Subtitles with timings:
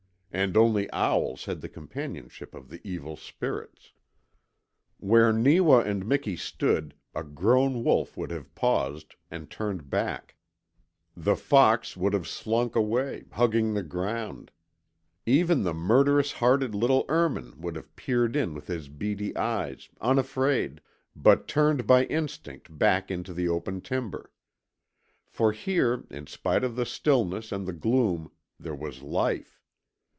[0.33, 3.91] And only owls held the companionship of the evil spirits.
[4.97, 10.37] Where Neewa and Miki stood a grown wolf would have paused, and turned back;
[11.17, 14.51] the fox would have slunk away, hugging the ground;
[15.25, 19.89] even the murderous hearted little ermine would have peered in with his beady red eyes,
[19.99, 20.79] unafraid,
[21.13, 24.31] but turned by instinct back into the open timber.
[25.27, 29.57] For here, in spite of the stillness and the gloom, THERE WAS LIFE.